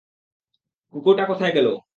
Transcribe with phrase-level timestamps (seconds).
[0.93, 1.67] কুকুরটা কোথায় গেল?